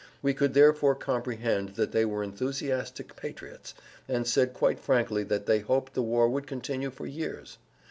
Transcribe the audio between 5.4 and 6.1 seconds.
they hoped the